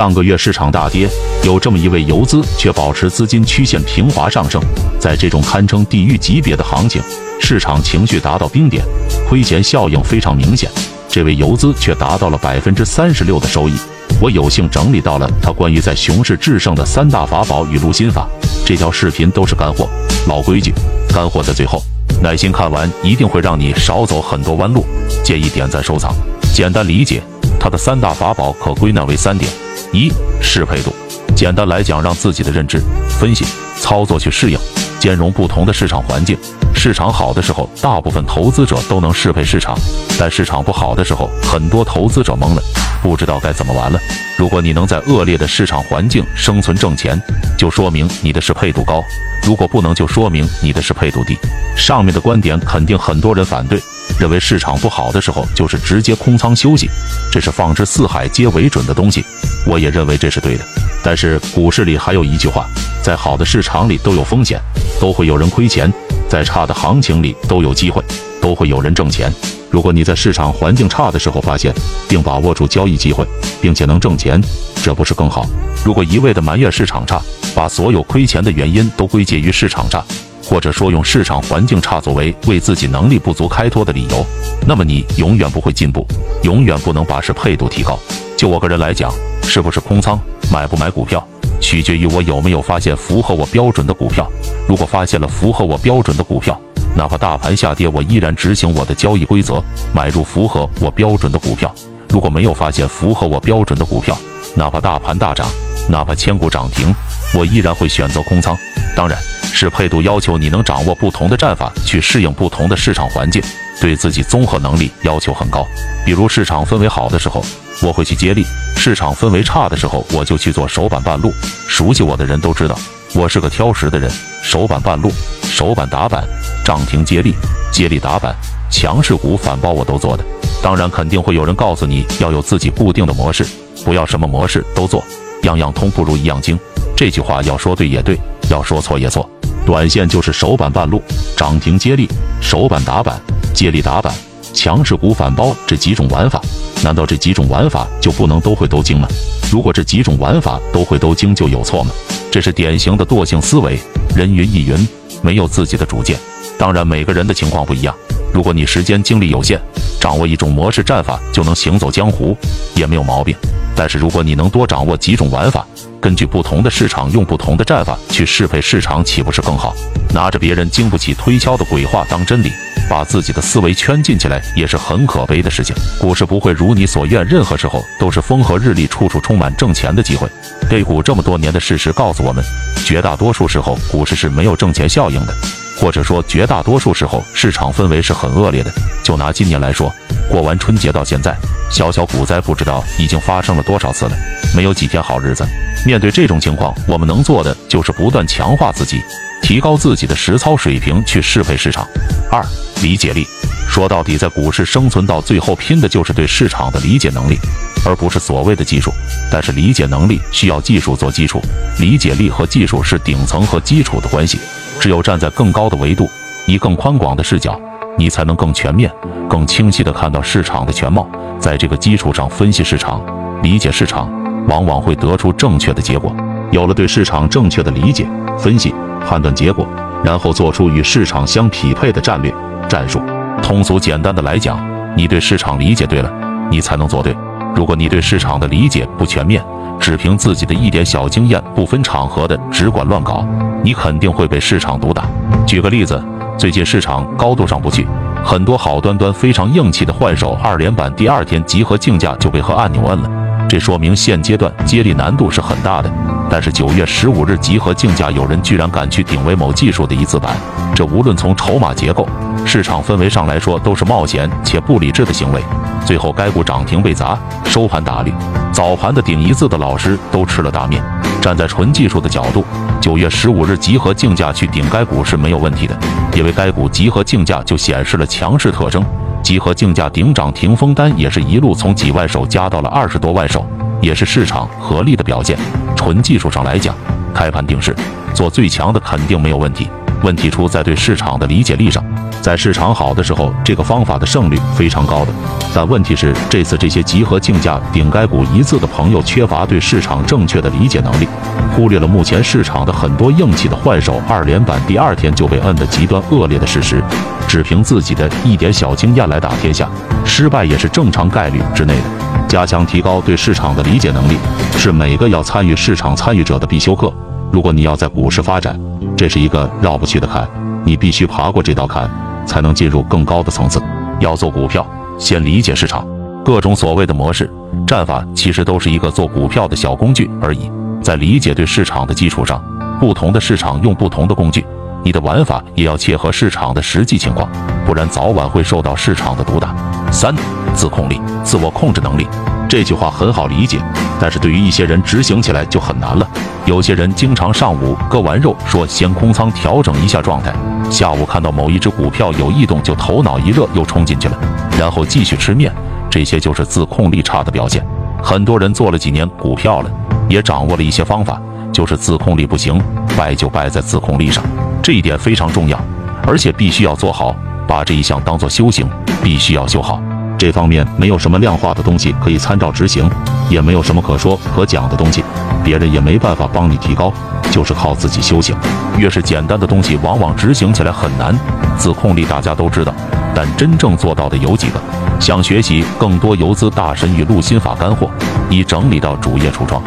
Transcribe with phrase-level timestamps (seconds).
[0.00, 1.06] 上个月市场大跌，
[1.44, 4.58] 有这么一位游资却保持资金曲线平滑上升。
[4.98, 7.02] 在这种堪称地狱级别的行情，
[7.38, 8.82] 市场情绪达到冰点，
[9.28, 10.70] 亏钱效应非常明显。
[11.06, 13.74] 这位游资却达到了百分之三十六的收益。
[14.22, 18.26] 我有幸整理到了他关于在熊市制胜的三大法宝与录心法，
[18.64, 19.86] 这条视频都是干货。
[20.26, 20.72] 老规矩，
[21.10, 21.82] 干货在最后，
[22.22, 24.82] 耐心看完一定会让你少走很多弯路。
[25.22, 26.10] 建议点赞收藏。
[26.54, 27.22] 简单理解，
[27.60, 29.52] 他的三大法宝可归纳为三点。
[29.92, 30.94] 一适配度，
[31.34, 33.44] 简单来讲，让自己的认知、分析、
[33.78, 34.58] 操作去适应、
[35.00, 36.38] 兼容不同的市场环境。
[36.72, 39.74] 市场好的时候，大部分投资者都能适配市场；
[40.18, 42.62] 但市场不好的时候，很多投资者懵了，
[43.02, 43.98] 不知道该怎么玩了。
[44.38, 47.20] 如果你能在恶劣的市场环境生存挣钱，
[47.58, 49.02] 就说明你的适配度高；
[49.44, 51.36] 如果不能，就说明你的适配度低。
[51.76, 53.80] 上面的观点肯定很多人反对。
[54.18, 56.88] 认为市场不好的时候就是直接空仓休息，
[57.30, 59.24] 这是放之四海皆为准的东西。
[59.66, 60.64] 我也认为这是对的。
[61.02, 62.66] 但是股市里还有一句话：
[63.02, 64.60] 在好的市场里都有风险，
[65.00, 65.90] 都会有人亏钱；
[66.28, 68.02] 在差的行情里都有机会，
[68.40, 69.32] 都会有人挣钱。
[69.70, 71.72] 如果你在市场环境差的时候发现
[72.08, 73.24] 并把握住交易机会，
[73.62, 74.40] 并且能挣钱，
[74.82, 75.46] 这不是更好？
[75.84, 77.22] 如果一味的埋怨市场差，
[77.54, 80.04] 把所有亏钱的原因都归结于市场差。
[80.50, 84.26] 或者说用市场环境差作为为自己能力不足开脱的理由，
[84.66, 86.04] 那么你永远不会进步，
[86.42, 87.96] 永远不能把适配度提高。
[88.36, 89.12] 就我个人来讲，
[89.44, 90.18] 是不是空仓，
[90.52, 91.24] 买不买股票，
[91.60, 94.28] 取决于我有没有发现符合我标准的股票。
[94.68, 96.60] 如果发现了符合我标准的股票，
[96.96, 99.62] 哪怕大盘下跌，我依然执行我的交易规则，
[99.94, 101.72] 买入符合我标准的股票。
[102.08, 104.18] 如果没有发现符合我标准的股票，
[104.56, 105.46] 哪怕大盘大涨，
[105.88, 106.92] 哪怕千股涨停，
[107.34, 108.58] 我依然会选择空仓。
[108.96, 109.16] 当然。
[109.52, 113.42] 适配度要求你能掌握不同的战法去适应不同的市场环境，
[113.80, 115.66] 对自己综合能力要求很高。
[116.04, 117.44] 比如市场氛围好的时候，
[117.82, 118.42] 我会去接力；
[118.76, 121.32] 市场氛围差的时候，我就去做首板半路。
[121.68, 122.78] 熟悉我的人都知道，
[123.14, 124.10] 我是个挑食的人。
[124.42, 125.12] 首板半路、
[125.42, 126.24] 首板打板、
[126.64, 127.34] 涨停接力、
[127.70, 128.34] 接力打板、
[128.70, 130.24] 强势股反包我都做的。
[130.62, 133.46] 当然，肯定会有人告诉你要有自己固定的模式，
[133.84, 135.04] 不要什么模式都做，
[135.42, 136.58] 样样通不如一样精。
[136.96, 138.18] 这句话要说对也对，
[138.50, 139.28] 要说错也错。
[139.66, 141.02] 短线就是首板半路，
[141.36, 142.08] 涨停接力，
[142.40, 143.20] 首板打板，
[143.54, 144.12] 接力打板，
[144.52, 146.40] 强势股反包这几种玩法，
[146.82, 149.06] 难道这几种玩法就不能都会都精吗？
[149.50, 151.90] 如果这几种玩法都会都精，就有错吗？
[152.30, 153.78] 这是典型的惰性思维，
[154.14, 154.88] 人云亦云，
[155.22, 156.16] 没有自己的主见。
[156.58, 157.94] 当然，每个人的情况不一样。
[158.32, 159.60] 如果你时间精力有限，
[160.00, 162.36] 掌握一种模式战法就能行走江湖，
[162.74, 163.34] 也没有毛病。
[163.74, 165.66] 但是如果你能多掌握几种玩法，
[166.00, 169.74] 根据不同的市场，用不同的战法去适配市场，岂不是更好？
[170.14, 172.50] 拿着别人经不起推敲的鬼话当真理，
[172.88, 175.76] 把自己的思维圈进起来，也是很可悲的事情。
[176.00, 180.26] 股市不会如你所愿，任何时候都是风和日丽，处处充满挣钱的机会。
[180.70, 182.42] A 股这么多年的事实告诉我们，
[182.84, 185.34] 绝大多数时候股市是没有挣钱效应的。
[185.76, 188.70] 或者说，绝大多数时候市场氛围是很恶劣的。
[189.02, 189.90] 就拿今年来说，
[190.28, 191.34] 过完春节到现在，
[191.70, 194.12] 小小股灾不知道已经发生了多少次了，
[194.54, 195.46] 没有几天好日子。
[195.86, 199.00] 面对这种情况，我们能做的就是不断强化自己，
[199.40, 201.86] 提高自己的实操水平，去适配市场。
[202.30, 202.44] 二、
[202.82, 203.26] 理解力。
[203.68, 207.38] 说到底，在股市生存到最后，拼的就是对市场的理解能力，
[207.86, 208.92] 而不是所谓的技术。
[209.30, 211.40] 但是理解能力需要技术做基础，
[211.78, 214.40] 理解力和技术是顶层和基础的关系。
[214.80, 216.10] 只有站在更高的维度，
[216.46, 217.58] 以更宽广的视角，
[218.00, 218.90] 你才能更全面、
[219.28, 221.06] 更清晰地看到市场的全貌。
[221.38, 222.98] 在这个基础上分析市场、
[223.42, 224.10] 理解市场，
[224.48, 226.10] 往往会得出正确的结果。
[226.50, 228.08] 有了对市场正确的理解、
[228.38, 228.74] 分析、
[229.06, 229.66] 判断结果，
[230.02, 232.34] 然后做出与市场相匹配的战略、
[232.66, 233.02] 战术。
[233.42, 234.58] 通俗简单的来讲，
[234.96, 236.10] 你对市场理解对了，
[236.50, 237.14] 你才能做对。
[237.54, 239.44] 如果你对市场的理解不全面，
[239.78, 243.26] 只凭自己的一点小经验，不分场合的只管乱搞，
[243.62, 245.04] 你肯定会被市场毒打。
[245.46, 246.02] 举个例子，
[246.40, 247.86] 最近市场高度上不去，
[248.24, 253.10] 很多好端端非常硬气的换手二连板，第二天集合竞价就被和按钮摁了。
[253.46, 255.92] 这说明现阶段接力难度是很大的。
[256.30, 260.34] 但是九月十五日集合竞价，有人居然敢去顶为某技术的一字板，
[260.74, 262.08] 这无论从筹码结构、
[262.46, 265.42] 市场氛围上来说，都是冒险且不理智的行为。
[265.84, 268.10] 最后该股涨停被砸，收盘打绿。
[268.50, 270.82] 早盘的顶一字的老师都吃了大面。
[271.20, 272.44] 站在纯技术的角度，
[272.80, 275.78] 九月十五日集合竞价去顶该股是没有问题的，
[276.14, 278.82] 因为该股集合竞价就显示了强势特征。
[279.22, 283.46] 集合竞价顶涨停封单也是一路从几万手加到了二十多万手，
[283.82, 285.38] 也是市场合力的表现。
[285.76, 286.74] 纯技术上来讲，
[287.14, 287.76] 开盘定势
[288.14, 289.68] 做最强的肯定没有问题。
[290.02, 291.82] 问题出在对市场的理解力上。
[292.20, 295.12] 在市场好的时候，这个方法的胜率非常高的。
[295.54, 301.08] 但问题是，这次这些集合竞价顶该股一字的朋友，缺乏对市场正确的理解能力，
[301.56, 306.82] 忽略了目前市场的很多硬气的换手二连板第二天就被摁得极端恶劣的事实，
[307.26, 309.66] 只凭自己的一点小经验来打天下，
[310.04, 312.26] 失败也是正常概率之内的。
[312.28, 314.16] 加强提高对市场的理解能力，
[314.58, 316.92] 是每个要参与市场参与者的必修课。
[317.32, 318.58] 如果你要在股市发展，
[318.96, 320.28] 这是一个绕不去的坎，
[320.64, 321.90] 你必须爬过这道坎。
[322.26, 323.60] 才能进入更高的层次。
[323.98, 324.64] 要做股票，
[324.98, 325.84] 先理解市场，
[326.24, 327.28] 各种所谓的模式、
[327.66, 330.48] 战法，其实都是一个做股票的小工具而已。
[330.80, 332.40] 在理解对市场的基础上，
[332.78, 334.46] 不同的市场用不同的工具，
[334.84, 337.28] 你的玩法也要切合市场的实际情况，
[337.66, 339.52] 不然早晚会受到市场的毒打。
[339.90, 340.14] 三、
[340.54, 342.06] 自控力、自我控制能力。
[342.48, 343.58] 这句话很好理解，
[344.00, 346.08] 但是对于一些人执行起来就很难了。
[346.46, 350.32] 有些人经常上午割完肉，说先空仓调整一下状态，
[350.70, 354.18] 下午看到某一只股票有异动，就头脑一热又冲进去了，
[354.58, 355.52] 然后继续吃面。
[355.90, 357.64] 这些就是自控力差的表现。
[358.02, 359.70] 很多人做了几年股票了，
[360.08, 361.20] 也掌握了一些方法，
[361.52, 362.62] 就是自控力不行，
[362.96, 364.24] 败就败在自控力上。
[364.62, 365.60] 这一点非常重要，
[366.06, 367.14] 而且必须要做好，
[367.46, 368.68] 把这一项当做修行，
[369.02, 369.80] 必须要修好。
[370.20, 372.86] 这方面没有什么量化的东西可以参照执行，
[373.30, 375.02] 也没有什么可说可讲的东西，
[375.42, 376.92] 别人也没办法帮你提高，
[377.30, 378.36] 就是靠自己修行。
[378.76, 381.18] 越是简单的东西，往往执行起来很难。
[381.56, 382.74] 自控力大家都知道，
[383.14, 384.60] 但真正做到的有几个？
[385.00, 387.88] 想学习更多游资大神语录心法干货，
[388.28, 389.62] 已整理到主页橱窗。